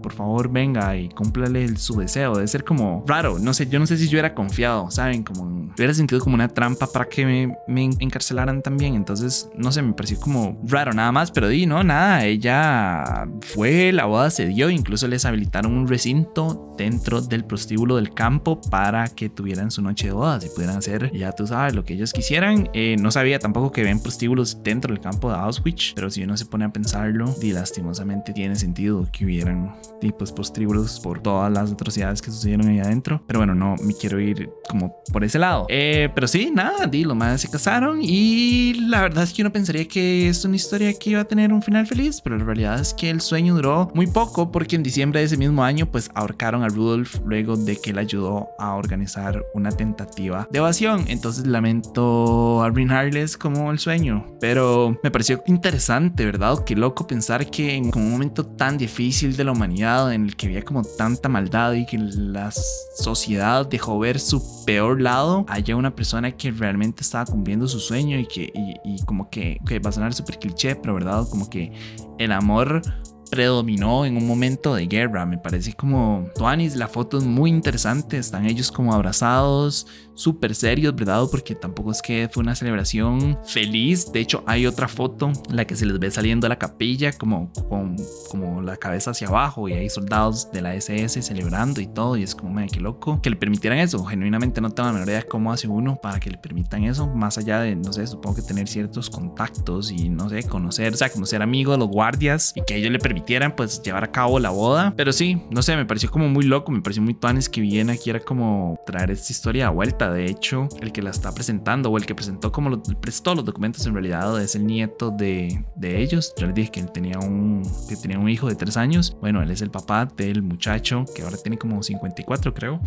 por 0.04 0.12
favor 0.12 0.51
venga 0.51 0.98
y 0.98 1.07
cúmplale 1.10 1.78
su 1.78 1.98
deseo. 1.98 2.36
Debe 2.36 2.48
ser 2.48 2.66
como 2.66 3.04
raro, 3.07 3.39
no 3.39 3.54
sé, 3.54 3.68
yo 3.68 3.80
no 3.80 3.88
sé 3.88 3.98
si 3.98 4.10
yo 4.10 4.19
era 4.19 4.33
confiado, 4.33 4.92
¿saben? 4.92 5.24
Como 5.24 5.71
hubiera 5.74 5.94
sentido 5.94 6.19
como 6.21 6.36
una 6.36 6.50
trampa 6.50 6.88
para 6.88 7.06
que 7.16 7.26
me, 7.26 7.58
me 7.68 7.90
encarcelaran 8.00 8.62
también. 8.62 8.96
Entonces, 8.96 9.50
no 9.56 9.72
sé, 9.72 9.82
me 9.82 9.94
pareció 9.94 10.20
como 10.20 10.60
raro 10.66 10.94
nada 10.94 11.12
más, 11.14 11.32
pero 11.32 11.48
di, 11.48 11.66
no, 11.66 11.84
nada, 11.84 12.26
ella 12.26 13.28
fue, 13.42 13.94
la 13.94 14.06
boda 14.06 14.30
se 14.30 14.48
dio, 14.48 14.70
incluso 14.70 15.08
les 15.08 15.24
habilitaron 15.24 15.78
un 15.78 15.88
recinto 15.88 16.74
dentro 16.78 17.22
del 17.22 17.46
prostíbulo 17.46 17.96
del 17.96 18.14
campo 18.14 18.60
para 18.70 19.08
que 19.08 19.30
tuvieran 19.30 19.72
su 19.72 19.82
noche 19.82 20.08
de 20.08 20.14
bodas 20.14 20.46
y 20.46 20.50
pudieran 20.50 20.76
hacer, 20.76 21.12
ya 21.14 21.32
tú 21.32 21.48
sabes, 21.48 21.74
lo 21.74 21.86
que 21.86 21.94
ellos 21.94 22.12
quisieran. 22.12 22.70
Eh, 22.74 22.98
no 23.00 23.12
sabía 23.12 23.40
tampoco 23.40 23.72
que 23.72 23.84
ven 23.84 24.02
prostíbulos 24.02 24.62
dentro 24.62 24.94
del 24.94 25.02
campo 25.02 25.30
de 25.30 25.38
Auschwitz, 25.38 25.94
pero 25.96 26.10
si 26.10 26.24
uno 26.24 26.36
se 26.36 26.46
pone 26.46 26.66
a 26.66 26.70
pensarlo, 26.70 27.34
y 27.42 27.54
lastimosamente 27.54 28.34
tiene 28.34 28.58
sentido 28.58 29.08
que 29.12 29.24
hubieran 29.24 29.74
tipos 30.02 30.34
prostíbulos 30.34 31.00
por 31.00 31.22
todas 31.22 31.52
las 31.52 31.72
atrocidades 31.72 32.22
que 32.22 32.32
sucedieron 32.32 32.68
ahí 32.68 32.80
adentro. 32.80 33.24
Pero 33.26 33.40
bueno, 33.40 33.56
no 33.56 33.76
me 33.82 33.94
quiero 33.94 34.20
ir 34.20 34.50
como 34.68 34.98
por 35.14 35.24
ese 35.24 35.40
lado. 35.40 35.66
Eh, 35.70 36.10
pero 36.14 36.28
sí, 36.28 36.52
nada, 36.54 36.88
di, 36.88 37.05
lo 37.06 37.16
más 37.16 37.42
se 37.42 37.50
casaron 37.50 38.00
y 38.02 38.74
la 38.90 39.02
verdad 39.02 39.24
es 39.24 39.34
que 39.34 39.42
uno 39.42 39.52
pensaría 39.52 39.88
que 39.88 40.30
es 40.30 40.44
una 40.46 40.56
historia 40.56 40.94
que 40.94 41.12
iba 41.12 41.22
a 41.22 41.25
tener 41.25 41.54
un 41.54 41.62
final 41.62 41.88
feliz, 41.88 42.22
pero 42.22 42.38
la 42.38 42.44
realidad 42.44 42.80
es 42.80 42.94
que 42.94 43.10
el 43.10 43.22
sueño 43.22 43.56
duró 43.56 43.92
muy 43.94 44.07
poco 44.07 44.52
porque 44.52 44.75
en 44.75 44.84
diciembre 44.84 45.19
de 45.19 45.28
ese 45.28 45.38
mismo 45.38 45.63
año 45.63 45.86
pues 45.86 46.10
ahorcaron 46.13 46.63
a 46.63 46.68
Rudolf 46.68 47.19
luego 47.25 47.56
de 47.56 47.78
que 47.78 47.92
él 47.92 47.98
ayudó 47.98 48.50
a 48.60 48.75
organizar 48.75 49.44
una 49.54 49.72
tentativa 49.72 50.48
de 50.52 50.60
evasión. 50.60 51.06
Entonces 51.07 51.48
lamento 51.48 52.63
arruinarles 52.63 53.38
como 53.38 53.72
el 53.72 53.80
sueño, 53.80 54.25
pero 54.40 54.98
me 55.04 55.12
pareció 55.12 55.44
interesante, 55.48 56.25
¿verdad? 56.25 56.63
Qué 56.66 56.75
loco 56.75 57.07
pensar 57.07 57.50
que 57.50 57.75
en 57.75 57.92
un 57.96 58.12
momento 58.12 58.46
tan 58.46 58.78
difícil 58.78 59.36
de 59.36 59.44
la 59.44 59.52
humanidad 59.52 60.13
en 60.13 60.25
el 60.25 60.36
que 60.36 60.48
había 60.48 60.63
como 60.63 60.84
tanta 60.84 61.30
maldad 61.30 61.74
y 61.74 61.86
que 61.86 61.98
la 61.98 62.52
sociedad 62.52 63.68
dejó 63.68 64.00
ver 64.00 64.19
su 64.19 64.66
peor 64.66 65.02
lado, 65.02 65.46
haya 65.48 65.75
una 65.75 65.96
persona 65.96 66.31
que 66.31 66.52
realmente 66.52 66.94
estaba 67.01 67.25
cumpliendo 67.25 67.68
su 67.68 67.80
sueño 67.80 68.18
y 68.18 68.25
que 68.25 68.51
y, 68.83 69.03
como 69.06 69.30
que, 69.30 69.59
que 69.68 69.80
va 69.80 69.89
a 69.89 69.94
sonar 69.94 70.13
súper 70.13 70.39
cliché, 70.39 70.75
pero 70.75 70.94
verdad, 70.94 71.27
como 71.30 71.50
que 71.50 71.71
el 72.18 72.31
amor 72.31 72.81
predominó 73.30 74.06
en 74.06 74.18
un 74.18 74.27
momento 74.27 74.75
de 74.75 74.88
guerra. 74.88 75.25
Me 75.25 75.38
parece 75.38 75.74
como 75.74 76.30
Tuanis, 76.36 76.75
la 76.75 76.88
foto 76.88 77.18
es 77.18 77.24
muy 77.24 77.50
interesante. 77.50 78.18
Están 78.18 78.45
ellos 78.45 78.72
como 78.72 78.94
abrazados, 78.94 79.88
súper 80.13 80.56
serios, 80.56 80.95
¿verdad? 80.95 81.24
Porque 81.30 81.56
tampoco 81.56 81.92
es 81.92 82.01
que 82.01 82.30
fue 82.31 82.42
una 82.42 82.56
celebración 82.56 83.38
feliz. 83.45 84.12
De 84.12 84.19
hecho, 84.19 84.44
hay 84.48 84.66
otra 84.66 84.88
foto, 84.88 85.31
la 85.50 85.66
que 85.66 85.75
se 85.75 85.86
les 85.86 86.00
ve 86.00 86.10
saliendo 86.12 86.48
a 86.48 86.50
la 86.50 86.57
capilla, 86.57 87.12
como 87.13 87.51
con 87.69 87.95
como 88.30 88.62
la 88.62 88.77
cabeza 88.77 89.12
hacia 89.12 89.28
abajo, 89.28 89.69
y 89.69 89.74
hay 89.74 89.89
soldados 89.89 90.51
de 90.51 90.62
la 90.62 90.75
SS 90.75 91.21
celebrando 91.21 91.81
y 91.81 91.88
todo. 91.88 92.18
Y 92.18 92.24
es 92.24 92.36
como, 92.36 92.54
me 92.54 92.68
qué 92.68 92.80
loco 92.80 93.21
que 93.21 93.30
le 93.30 93.36
permitieran 93.36 93.80
eso. 93.80 94.04
Genuinamente 94.06 94.62
no 94.62 94.71
tengo 94.71 94.88
la 94.88 94.94
menor 94.94 95.07
idea 95.07 95.21
de 95.21 95.28
cómo 95.28 95.51
hace 95.51 95.68
uno 95.68 95.98
para 96.01 96.19
que 96.19 96.30
le 96.30 96.38
permitan 96.38 96.83
eso, 96.83 97.07
más 97.07 97.38
allá 97.38 97.60
de, 97.60 97.75
no 97.75 97.94
sé, 97.94 98.07
supongo 98.07 98.38
que 98.38 98.42
tener 98.42 98.68
ciertos 98.68 99.10
contactos 99.10 99.92
y 99.92 100.10
no 100.10 100.30
sé, 100.30 100.44
conocer, 100.44 100.94
o 100.94 100.98
sea, 100.98 101.10
como 101.10 101.25
ser 101.25 101.42
amigo 101.42 101.71
de 101.71 101.78
los 101.78 101.88
guardias 101.88 102.54
y 102.56 102.64
que 102.64 102.76
ellos 102.76 102.92
le 102.92 103.00
permitieran 103.00 103.15
permitieran 103.16 103.56
pues 103.56 103.81
llevar 103.81 104.04
a 104.04 104.12
cabo 104.12 104.40
la 104.40 104.50
boda. 104.50 104.94
Pero 104.98 105.14
sí, 105.14 105.42
no 105.50 105.62
sé, 105.62 105.78
me 105.78 105.86
pareció 105.86 106.12
como 106.12 106.28
muy 106.28 106.44
loco, 106.44 106.69
me 106.74 106.81
pareció 106.81 107.02
muy 107.02 107.14
tuanes 107.14 107.48
que 107.48 107.62
Viena 107.62 107.95
quiera 107.95 108.19
como 108.19 108.78
traer 108.86 109.10
esta 109.12 109.31
historia 109.31 109.68
a 109.68 109.69
vuelta. 109.69 110.12
De 110.12 110.26
hecho, 110.26 110.68
el 110.81 110.92
que 110.92 111.02
la 111.02 111.12
está 111.12 111.34
presentando 111.34 111.90
o 111.90 111.98
el 111.98 112.06
que 112.06 112.14
presentó 112.14 112.52
como 112.52 112.69
lo, 112.69 112.84
prestó 112.84 113.34
los 113.34 113.45
documentos 113.45 113.86
en 113.86 113.94
realidad 113.94 114.42
es 114.42 114.56
el 114.56 114.68
nieto 114.68 115.12
de, 115.12 115.64
de 115.78 116.02
ellos. 116.02 116.34
Yo 116.38 116.48
les 116.48 116.56
dije 116.56 116.72
que 116.72 116.80
él 116.81 116.92
tenía 116.92 117.18
un, 117.19 117.64
que 117.88 117.95
tenía 117.95 118.19
un 118.19 118.28
hijo 118.28 118.50
de 118.50 118.56
tres 118.56 118.76
años. 118.76 119.16
Bueno, 119.22 119.42
él 119.42 119.50
es 119.50 119.62
el 119.62 119.72
papá 119.72 120.06
del 120.18 120.42
muchacho 120.42 121.06
que 121.16 121.22
ahora 121.22 121.38
tiene 121.38 121.57
como 121.57 121.81
54 121.81 122.54
creo, 122.54 122.81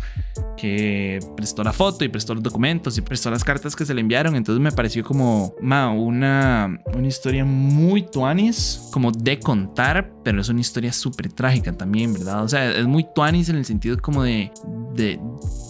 que 0.57 1.19
prestó 1.35 1.63
la 1.63 1.73
foto 1.73 2.05
y 2.05 2.09
prestó 2.09 2.35
los 2.35 2.43
documentos 2.43 2.95
y 2.99 3.01
prestó 3.01 3.31
las 3.31 3.43
cartas 3.43 3.75
que 3.75 3.83
se 3.83 3.95
le 3.95 4.01
enviaron. 4.01 4.35
Entonces 4.35 4.61
me 4.61 4.71
pareció 4.71 5.03
como 5.03 5.55
ma, 5.59 5.89
una, 5.89 6.79
una 6.93 7.07
historia 7.07 7.45
muy 7.45 8.03
tuanis, 8.03 8.89
como 8.93 9.11
de 9.11 9.39
contar, 9.39 10.18
pero 10.29 10.41
es 10.41 10.49
una 10.49 10.61
historia 10.61 10.93
súper 10.93 11.33
trágica 11.33 11.73
también, 11.73 12.13
¿verdad? 12.13 12.43
O 12.43 12.47
sea, 12.47 12.71
es 12.71 12.85
muy 12.85 13.03
tuanis 13.15 13.49
en 13.49 13.55
el 13.55 13.65
sentido 13.65 13.97
como 13.97 14.21
de, 14.21 14.51
de, 14.93 15.19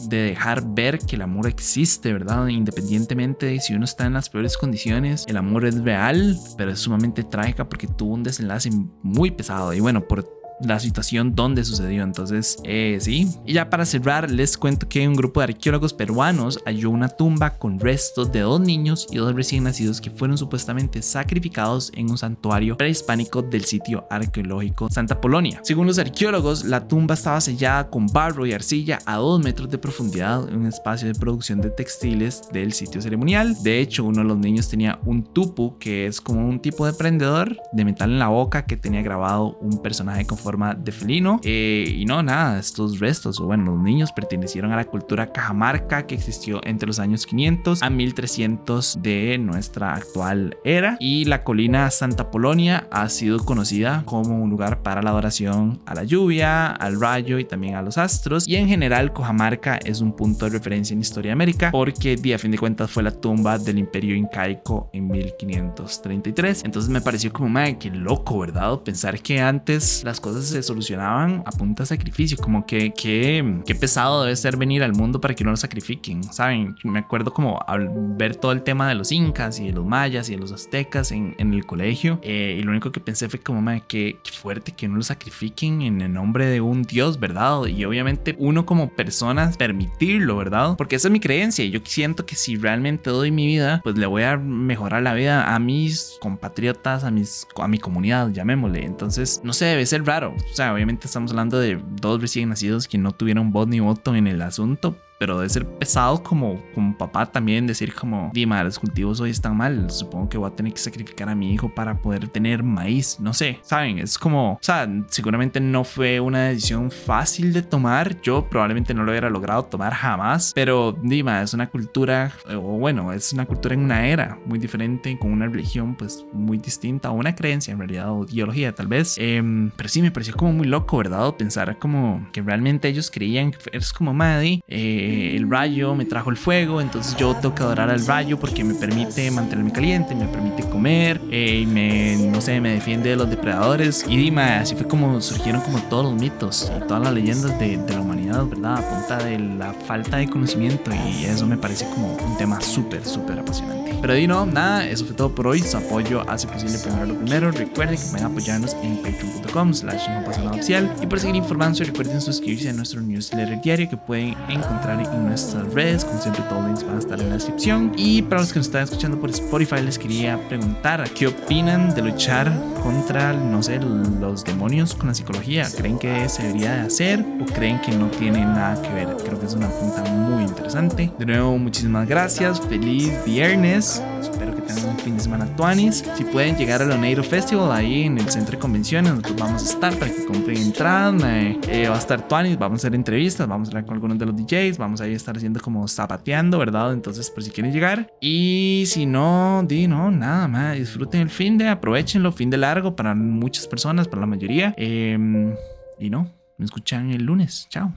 de, 0.09 0.17
dejar 0.17 0.75
ver 0.75 0.99
que 0.99 1.15
el 1.15 1.21
amor 1.21 1.47
existe, 1.47 2.11
¿verdad? 2.11 2.45
Independientemente 2.49 3.45
de 3.45 3.61
si 3.61 3.73
uno 3.73 3.85
está 3.85 4.05
en 4.05 4.11
las 4.11 4.29
peores 4.29 4.57
condiciones, 4.57 5.23
el 5.29 5.37
amor 5.37 5.63
es 5.63 5.81
real, 5.81 6.37
pero 6.57 6.71
es 6.71 6.79
sumamente 6.79 7.23
trágica 7.23 7.69
porque 7.69 7.87
tuvo 7.87 8.15
un 8.15 8.23
desenlace 8.23 8.69
muy 9.01 9.31
pesado. 9.31 9.73
Y 9.73 9.79
bueno, 9.79 10.05
por 10.05 10.38
la 10.61 10.79
situación 10.79 11.35
donde 11.35 11.63
sucedió. 11.63 12.03
Entonces, 12.03 12.57
eh, 12.63 12.97
sí. 13.01 13.29
Y 13.45 13.53
ya 13.53 13.69
para 13.69 13.85
cerrar, 13.85 14.29
les 14.29 14.57
cuento 14.57 14.87
que 14.87 15.07
un 15.07 15.15
grupo 15.15 15.39
de 15.39 15.45
arqueólogos 15.45 15.93
peruanos 15.93 16.59
halló 16.65 16.89
una 16.89 17.09
tumba 17.09 17.57
con 17.57 17.79
restos 17.79 18.31
de 18.31 18.41
dos 18.41 18.59
niños 18.59 19.07
y 19.11 19.17
dos 19.17 19.33
recién 19.33 19.63
nacidos 19.63 20.01
que 20.01 20.11
fueron 20.11 20.37
supuestamente 20.37 21.01
sacrificados 21.01 21.91
en 21.95 22.09
un 22.09 22.17
santuario 22.17 22.77
prehispánico 22.77 23.41
del 23.41 23.65
sitio 23.65 24.05
arqueológico 24.09 24.89
Santa 24.89 25.19
Polonia. 25.21 25.61
Según 25.63 25.87
los 25.87 25.99
arqueólogos, 25.99 26.65
la 26.65 26.87
tumba 26.87 27.15
estaba 27.15 27.41
sellada 27.41 27.89
con 27.89 28.07
barro 28.07 28.45
y 28.45 28.53
arcilla 28.53 28.99
a 29.05 29.17
dos 29.17 29.41
metros 29.41 29.69
de 29.69 29.77
profundidad 29.77 30.47
en 30.49 30.57
un 30.57 30.65
espacio 30.65 31.07
de 31.07 31.15
producción 31.15 31.61
de 31.61 31.69
textiles 31.69 32.43
del 32.51 32.73
sitio 32.73 33.01
ceremonial. 33.01 33.55
De 33.63 33.79
hecho, 33.79 34.03
uno 34.03 34.21
de 34.21 34.27
los 34.27 34.37
niños 34.37 34.69
tenía 34.69 34.99
un 35.05 35.23
tupu, 35.23 35.77
que 35.79 36.07
es 36.07 36.21
como 36.21 36.47
un 36.47 36.59
tipo 36.59 36.85
de 36.85 36.93
prendedor 36.93 37.57
de 37.71 37.85
metal 37.85 38.11
en 38.11 38.19
la 38.19 38.27
boca 38.27 38.65
que 38.65 38.77
tenía 38.77 39.01
grabado 39.01 39.57
un 39.61 39.81
personaje 39.81 40.25
con 40.25 40.37
forma 40.37 40.48
de 40.57 40.91
felino. 40.91 41.39
Eh, 41.43 41.95
y 41.97 42.05
no, 42.05 42.23
nada, 42.23 42.59
estos 42.59 42.99
restos, 42.99 43.39
o 43.39 43.45
bueno, 43.45 43.71
los 43.71 43.81
niños 43.81 44.11
pertenecieron 44.11 44.71
a 44.71 44.75
la 44.75 44.85
cultura 44.85 45.31
cajamarca 45.31 46.05
que 46.07 46.15
existió 46.15 46.61
entre 46.63 46.87
los 46.87 46.99
años 46.99 47.25
500 47.25 47.83
a 47.83 47.89
1300 47.89 48.99
de 49.01 49.37
nuestra 49.37 49.93
actual 49.93 50.57
era. 50.63 50.97
Y 50.99 51.25
la 51.25 51.43
colina 51.43 51.89
Santa 51.91 52.31
Polonia 52.31 52.87
ha 52.91 53.09
sido 53.09 53.39
conocida 53.45 54.03
como 54.05 54.41
un 54.41 54.49
lugar 54.49 54.81
para 54.81 55.01
la 55.01 55.11
adoración 55.11 55.81
a 55.85 55.95
la 55.95 56.03
lluvia, 56.03 56.67
al 56.67 56.99
rayo 56.99 57.39
y 57.39 57.45
también 57.45 57.75
a 57.75 57.81
los 57.81 57.97
astros. 57.97 58.47
Y 58.47 58.55
en 58.55 58.67
general, 58.67 59.13
Cajamarca 59.13 59.77
es 59.77 60.01
un 60.01 60.13
punto 60.13 60.45
de 60.45 60.51
referencia 60.51 60.93
en 60.93 61.01
historia 61.01 61.29
de 61.29 61.33
América 61.33 61.71
porque, 61.71 62.17
a 62.33 62.37
fin 62.37 62.51
de 62.51 62.57
cuentas, 62.57 62.89
fue 62.91 63.03
la 63.03 63.11
tumba 63.11 63.57
del 63.57 63.79
imperio 63.79 64.15
incaico 64.15 64.89
en 64.93 65.07
1533. 65.07 66.63
Entonces 66.65 66.89
me 66.89 67.01
pareció 67.01 67.31
como, 67.31 67.49
madre, 67.49 67.77
qué 67.77 67.89
loco, 67.89 68.39
¿verdad? 68.39 68.79
Pensar 68.79 69.19
que 69.21 69.39
antes 69.39 70.03
las 70.03 70.19
cosas 70.19 70.38
se 70.47 70.63
solucionaban 70.63 71.43
a 71.45 71.51
punta 71.51 71.83
de 71.83 71.87
sacrificio, 71.87 72.37
como 72.37 72.65
que 72.65 72.93
qué 72.93 73.75
pesado 73.79 74.23
debe 74.23 74.35
ser 74.35 74.57
venir 74.57 74.83
al 74.83 74.93
mundo 74.93 75.21
para 75.21 75.33
que 75.33 75.43
no 75.43 75.51
lo 75.51 75.57
sacrifiquen, 75.57 76.23
¿saben? 76.23 76.75
Me 76.83 76.99
acuerdo 76.99 77.33
como 77.33 77.59
al 77.67 77.89
ver 78.17 78.35
todo 78.35 78.51
el 78.51 78.63
tema 78.63 78.87
de 78.89 78.95
los 78.95 79.11
incas 79.11 79.59
y 79.59 79.67
de 79.67 79.73
los 79.73 79.85
mayas 79.85 80.29
y 80.29 80.33
de 80.33 80.39
los 80.39 80.51
aztecas 80.51 81.11
en, 81.11 81.35
en 81.37 81.53
el 81.53 81.65
colegio 81.65 82.19
eh, 82.23 82.57
y 82.59 82.63
lo 82.63 82.71
único 82.71 82.91
que 82.91 82.99
pensé 82.99 83.29
fue 83.29 83.39
como, 83.39 83.61
madre, 83.61 83.83
qué, 83.87 84.19
qué 84.23 84.31
fuerte 84.31 84.71
que 84.71 84.87
no 84.87 84.97
lo 84.97 85.03
sacrifiquen 85.03 85.81
en 85.81 86.01
el 86.01 86.13
nombre 86.13 86.45
de 86.45 86.61
un 86.61 86.83
dios, 86.83 87.19
¿verdad? 87.19 87.65
Y 87.65 87.85
obviamente 87.85 88.35
uno 88.39 88.65
como 88.65 88.89
persona 88.89 89.51
permitirlo, 89.57 90.37
¿verdad? 90.37 90.75
Porque 90.77 90.95
esa 90.95 91.07
es 91.07 91.11
mi 91.11 91.19
creencia 91.19 91.65
y 91.65 91.71
yo 91.71 91.79
siento 91.83 92.25
que 92.25 92.35
si 92.35 92.55
realmente 92.55 93.09
doy 93.09 93.31
mi 93.31 93.45
vida, 93.45 93.81
pues 93.83 93.97
le 93.97 94.05
voy 94.05 94.23
a 94.23 94.37
mejorar 94.37 95.03
la 95.03 95.13
vida 95.13 95.53
a 95.53 95.59
mis 95.59 96.17
compatriotas, 96.21 97.03
a, 97.03 97.11
mis, 97.11 97.47
a 97.55 97.67
mi 97.67 97.79
comunidad, 97.79 98.31
llamémosle. 98.31 98.85
Entonces, 98.85 99.41
no 99.43 99.53
sé, 99.53 99.65
debe 99.65 99.85
ser 99.85 100.05
raro. 100.05 100.28
O 100.35 100.55
sea, 100.55 100.73
obviamente 100.73 101.07
estamos 101.07 101.31
hablando 101.31 101.59
de 101.59 101.79
dos 102.01 102.21
recién 102.21 102.49
nacidos 102.49 102.87
que 102.87 102.97
no 102.97 103.11
tuvieron 103.11 103.51
voz 103.51 103.67
ni 103.67 103.79
voto 103.79 104.15
en 104.15 104.27
el 104.27 104.41
asunto, 104.41 104.95
pero 105.19 105.37
debe 105.37 105.49
ser 105.49 105.67
pesado 105.67 106.23
como, 106.23 106.59
como 106.73 106.97
papá 106.97 107.25
también 107.25 107.67
decir 107.67 107.93
como, 107.93 108.31
Dima, 108.33 108.63
los 108.63 108.79
cultivos 108.79 109.19
hoy 109.19 109.29
están 109.29 109.55
mal, 109.55 109.91
supongo 109.91 110.29
que 110.29 110.37
voy 110.37 110.49
a 110.49 110.55
tener 110.55 110.73
que 110.73 110.79
sacrificar 110.79 111.29
a 111.29 111.35
mi 111.35 111.53
hijo 111.53 111.69
para 111.69 112.01
poder 112.01 112.29
tener 112.29 112.63
maíz, 112.63 113.19
no 113.19 113.33
sé, 113.33 113.59
saben, 113.61 113.99
es 113.99 114.17
como, 114.17 114.53
o 114.53 114.59
sea, 114.61 114.87
seguramente 115.07 115.59
no 115.59 115.83
fue 115.83 116.19
una 116.19 116.47
decisión 116.47 116.89
fácil 116.89 117.51
de 117.51 117.61
tomar, 117.61 118.19
yo 118.21 118.47
probablemente 118.49 118.93
no 118.93 119.03
lo 119.03 119.11
hubiera 119.11 119.29
logrado 119.29 119.65
tomar 119.65 119.93
jamás, 119.93 120.53
pero 120.55 120.97
Dima, 121.03 121.41
es 121.41 121.53
una 121.53 121.67
cultura, 121.67 122.31
o 122.47 122.77
bueno, 122.77 123.11
es 123.11 123.33
una 123.33 123.45
cultura 123.45 123.75
en 123.75 123.81
una 123.81 124.07
era 124.07 124.39
muy 124.45 124.57
diferente, 124.57 125.17
con 125.19 125.33
una 125.33 125.47
religión 125.47 125.95
pues 125.95 126.25
muy 126.31 126.57
distinta, 126.57 127.11
o 127.11 127.13
una 127.13 127.35
creencia 127.35 127.73
en 127.73 127.79
realidad, 127.79 128.11
o 128.11 128.25
ideología 128.25 128.73
tal 128.73 128.87
vez, 128.87 129.15
em, 129.17 129.69
pero 129.75 129.89
sí 129.89 130.01
me 130.01 130.11
pareció 130.11 130.33
como 130.35 130.53
muy 130.53 130.67
loco, 130.67 130.97
¿verdad? 130.97 131.35
Pensar 131.35 131.77
como 131.77 132.25
que 132.31 132.41
realmente 132.41 132.87
ellos 132.87 133.11
creían 133.11 133.53
es 133.73 133.91
como 133.91 134.13
Maddie, 134.13 134.61
eh, 134.67 135.08
eh, 135.09 135.35
el 135.35 135.49
rayo 135.49 135.95
me 135.95 136.05
trajo 136.05 136.29
el 136.29 136.37
fuego, 136.37 136.81
entonces 136.81 137.15
yo 137.17 137.35
tengo 137.35 137.55
que 137.55 137.63
adorar 137.63 137.89
al 137.89 138.05
rayo 138.05 138.37
porque 138.37 138.63
me 138.63 138.75
permite 138.75 139.31
mantenerme 139.31 139.71
caliente, 139.71 140.13
me 140.13 140.27
permite 140.27 140.61
comer, 140.69 141.19
eh, 141.31 141.61
y 141.63 141.65
me, 141.65 142.15
no 142.31 142.39
sé, 142.41 142.61
me 142.61 142.73
defiende 142.73 143.09
de 143.09 143.15
los 143.15 143.27
depredadores. 143.27 144.05
Y 144.07 144.17
dime, 144.17 144.43
así 144.43 144.75
fue 144.75 144.87
como 144.87 145.19
surgieron 145.19 145.61
como 145.61 145.79
todos 145.89 146.05
los 146.05 146.21
mitos 146.21 146.71
y 146.77 146.87
todas 146.87 147.01
las 147.01 147.11
leyendas 147.11 147.57
de, 147.57 147.77
de 147.77 147.93
la 147.93 148.01
humanidad, 148.01 148.18
¿verdad? 148.37 148.77
A 148.77 148.89
punta 148.89 149.17
de 149.23 149.39
la 149.39 149.73
falta 149.73 150.17
de 150.17 150.29
conocimiento 150.29 150.91
y 150.91 151.25
eso 151.25 151.45
me 151.47 151.57
parece 151.57 151.85
como 151.85 152.15
un 152.15 152.37
tema 152.37 152.61
súper, 152.61 153.05
súper 153.05 153.39
apasionante. 153.39 153.95
Pero 154.01 154.13
di 154.13 154.27
no, 154.27 154.45
nada, 154.45 154.87
eso 154.87 155.05
fue 155.05 155.15
todo 155.15 155.33
por 155.33 155.47
hoy. 155.47 155.61
Su 155.61 155.77
apoyo 155.77 156.23
hace 156.29 156.47
posible 156.47 156.77
primero 156.79 157.05
lo 157.05 157.15
primero. 157.15 157.51
Recuerden 157.51 157.97
que 157.97 158.05
pueden 158.05 158.25
apoyarnos 158.25 158.75
en 158.81 158.97
patreon.com 158.97 159.73
slash 159.73 160.07
no 160.09 160.25
pasa 160.25 160.39
nada 160.39 160.51
oficial. 160.51 160.95
Y 161.01 161.07
por 161.07 161.19
seguir 161.19 161.35
informando, 161.35 161.83
recuerden 161.83 162.21
suscribirse 162.21 162.69
a 162.69 162.73
nuestro 162.73 163.01
newsletter 163.01 163.59
diario 163.61 163.89
que 163.89 163.97
pueden 163.97 164.35
encontrar 164.47 165.01
en 165.01 165.25
nuestras 165.25 165.73
redes. 165.73 166.05
Como 166.05 166.21
siempre, 166.21 166.43
todos 166.43 166.61
los 166.61 166.67
links 166.67 166.83
van 166.85 166.95
a 166.95 166.99
estar 166.99 167.19
en 167.19 167.29
la 167.29 167.35
descripción. 167.35 167.91
Y 167.97 168.21
para 168.21 168.41
los 168.41 168.53
que 168.53 168.59
nos 168.59 168.67
están 168.67 168.83
escuchando 168.83 169.19
por 169.19 169.29
Spotify, 169.31 169.81
les 169.83 169.99
quería 169.99 170.39
preguntar 170.47 171.09
qué 171.11 171.27
opinan 171.27 171.93
de 171.93 172.01
luchar 172.01 172.51
contra, 172.81 173.33
no 173.33 173.61
sé, 173.61 173.79
los 173.79 174.43
demonios 174.43 174.95
con 174.95 175.07
la 175.07 175.13
psicología. 175.13 175.67
¿Creen 175.75 175.99
que 175.99 176.29
se 176.29 176.43
debería 176.43 176.75
de 176.75 176.81
hacer 176.81 177.25
o 177.41 177.45
creen 177.45 177.81
que 177.81 177.91
no 177.91 178.09
tiene 178.19 178.45
nada 178.45 178.79
que 178.81 178.89
ver? 178.93 179.07
Creo 179.23 179.39
que 179.39 179.45
es 179.45 179.53
una 179.53 179.69
pregunta 179.69 180.03
muy 180.11 180.43
interesante. 180.43 181.09
De 181.17 181.25
nuevo, 181.25 181.57
muchísimas 181.57 182.05
gracias. 182.05 182.59
Feliz 182.59 183.13
viernes. 183.25 184.03
Espero 184.19 184.53
que 184.53 184.61
tengan 184.61 184.89
un 184.89 184.97
fin 184.97 185.15
de 185.15 185.23
semana 185.23 185.45
tuanis. 185.55 186.03
Si 186.15 186.25
pueden 186.25 186.57
llegar 186.57 186.81
al 186.81 186.91
Oneiro 186.91 187.23
Festival 187.23 187.71
ahí 187.71 188.03
en 188.03 188.17
el 188.17 188.29
centro 188.29 188.57
de 188.57 188.59
convenciones, 188.59 189.11
nosotros 189.11 189.37
vamos 189.37 189.63
a 189.63 189.65
estar 189.73 189.97
para 189.97 190.11
que 190.11 190.25
compren 190.25 190.57
entradas. 190.57 191.23
Eh, 191.23 191.87
va 191.89 191.95
a 191.95 191.97
estar 191.97 192.27
tuanis, 192.27 192.59
vamos 192.59 192.79
a 192.79 192.87
hacer 192.87 192.95
entrevistas, 192.95 193.47
vamos 193.47 193.69
a 193.69 193.71
hablar 193.71 193.85
con 193.85 193.93
algunos 193.93 194.19
de 194.19 194.25
los 194.25 194.35
DJs, 194.35 194.77
vamos 194.77 194.99
a 194.99 195.07
estar 195.07 195.37
haciendo 195.37 195.61
como 195.61 195.87
zapateando, 195.87 196.59
¿verdad? 196.59 196.91
Entonces, 196.91 197.29
por 197.29 197.41
si 197.41 197.51
quieren 197.51 197.71
llegar. 197.71 198.13
Y 198.19 198.83
si 198.87 199.05
no, 199.05 199.63
di 199.65 199.87
no, 199.87 200.11
nada 200.11 200.49
más. 200.49 200.77
Disfruten 200.77 201.21
el 201.21 201.29
fin 201.29 201.57
de, 201.57 201.69
aprovechenlo, 201.69 202.33
fin 202.33 202.49
de 202.49 202.57
largo 202.57 202.97
para 202.97 203.15
muchas 203.15 203.65
personas, 203.65 204.09
para 204.09 204.19
la 204.19 204.27
mayoría. 204.27 204.73
Em, 204.77 205.55
y 205.97 206.09
no, 206.09 206.29
me 206.57 206.65
escuchan 206.65 207.11
el 207.11 207.23
lunes. 207.23 207.65
Chao. 207.69 207.93